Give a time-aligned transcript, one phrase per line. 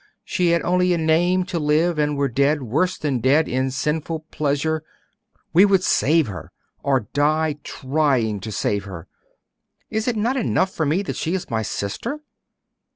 [0.25, 4.21] she had only a name to live, and were dead, worse than dead, in sinful
[4.31, 4.81] pleasure'
[5.53, 9.07] 'We would save her, or die trying to save her!
[9.91, 12.19] Is it not enough for me that she is my sister?